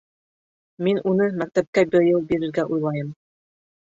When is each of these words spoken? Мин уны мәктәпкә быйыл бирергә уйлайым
Мин 0.87 0.99
уны 1.11 1.27
мәктәпкә 1.41 1.83
быйыл 1.97 2.23
бирергә 2.31 2.65
уйлайым 2.77 3.13